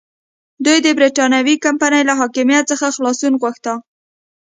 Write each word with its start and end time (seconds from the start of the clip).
دوی 0.65 0.77
د 0.85 0.87
برېټانوي 0.97 1.55
کمپنۍ 1.65 2.01
له 2.09 2.13
حاکمیت 2.19 2.63
څخه 2.71 2.87
خلاصون 2.95 3.33
غوښته. 3.41 3.73